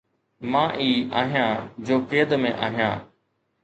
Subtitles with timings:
[0.53, 0.89] مان ئي
[1.21, 2.99] آهيان جو قيد ۾ آهيان